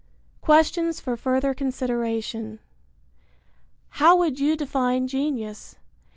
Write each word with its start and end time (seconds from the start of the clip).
Questions 0.41 0.99
for 0.99 1.15
Further 1.15 1.53
Consideration. 1.53 2.57
How 3.89 4.15
would 4.15 4.39
you 4.39 4.57
define 4.57 5.07
genius? 5.07 5.75